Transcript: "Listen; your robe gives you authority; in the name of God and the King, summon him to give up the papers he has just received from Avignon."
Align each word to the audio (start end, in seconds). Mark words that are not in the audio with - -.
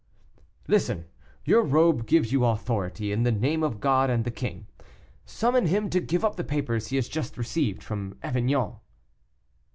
"Listen; 0.67 1.05
your 1.45 1.61
robe 1.61 2.07
gives 2.07 2.31
you 2.31 2.43
authority; 2.43 3.11
in 3.11 3.21
the 3.21 3.31
name 3.31 3.61
of 3.61 3.79
God 3.79 4.09
and 4.09 4.23
the 4.25 4.31
King, 4.31 4.65
summon 5.25 5.67
him 5.67 5.91
to 5.91 5.99
give 5.99 6.25
up 6.25 6.37
the 6.37 6.43
papers 6.43 6.87
he 6.87 6.95
has 6.95 7.07
just 7.07 7.37
received 7.37 7.83
from 7.83 8.17
Avignon." 8.23 8.77